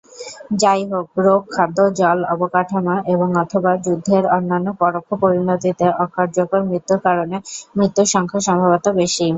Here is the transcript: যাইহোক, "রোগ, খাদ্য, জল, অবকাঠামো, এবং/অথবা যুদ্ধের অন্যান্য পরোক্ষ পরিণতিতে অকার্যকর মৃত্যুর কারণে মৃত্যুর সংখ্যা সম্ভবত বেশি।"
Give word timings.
যাইহোক, 0.61 1.07
"রোগ, 1.25 1.41
খাদ্য, 1.51 1.77
জল, 1.99 2.19
অবকাঠামো, 2.33 2.95
এবং/অথবা 3.13 3.71
যুদ্ধের 3.85 4.23
অন্যান্য 4.35 4.67
পরোক্ষ 4.81 5.09
পরিণতিতে 5.23 5.85
অকার্যকর 6.03 6.61
মৃত্যুর 6.69 6.99
কারণে 7.07 7.35
মৃত্যুর 7.77 8.07
সংখ্যা 8.13 8.39
সম্ভবত 8.47 8.85
বেশি।" 8.99 9.27